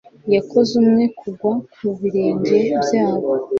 Yakoze 0.35 0.71
umwe 0.81 1.03
kugwa 1.19 1.51
ku 1.73 1.85
birenge 1.99 2.57
byabo 2.83 3.29